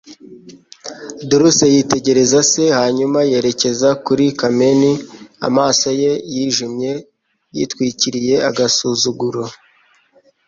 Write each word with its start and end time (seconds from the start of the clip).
Dulce 1.29 1.65
yitegereza 1.73 2.39
se 2.51 2.63
hanyuma 2.79 3.19
yerekeza 3.31 3.89
kuri 4.05 4.25
Carmen, 4.39 4.81
amaso 5.47 5.87
ye 6.01 6.11
yijimye 6.33 6.91
yitwikiriye 7.55 8.35
agasuzuguro. 8.49 9.43